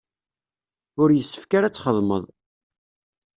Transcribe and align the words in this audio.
Ur 1.01 1.09
yessefk 1.11 1.51
ara 1.57 1.67
ad 1.67 1.73
txedmeḍ. 1.75 2.23